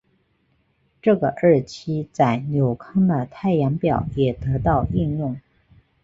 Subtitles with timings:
[0.99, 5.39] 这个日期在纽康的太阳表也得到应用。